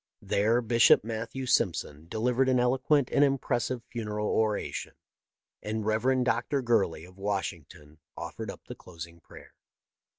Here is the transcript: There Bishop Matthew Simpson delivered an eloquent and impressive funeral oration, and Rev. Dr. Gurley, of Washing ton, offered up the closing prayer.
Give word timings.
There 0.23 0.63
Bishop 0.63 1.03
Matthew 1.03 1.45
Simpson 1.45 2.07
delivered 2.07 2.49
an 2.49 2.59
eloquent 2.59 3.11
and 3.11 3.23
impressive 3.23 3.83
funeral 3.91 4.29
oration, 4.29 4.93
and 5.61 5.85
Rev. 5.85 6.23
Dr. 6.23 6.63
Gurley, 6.63 7.05
of 7.05 7.19
Washing 7.19 7.65
ton, 7.69 7.99
offered 8.17 8.49
up 8.49 8.61
the 8.65 8.73
closing 8.73 9.19
prayer. 9.19 9.53